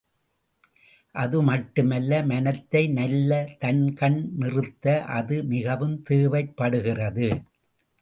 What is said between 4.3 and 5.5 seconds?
நிறுத்த அது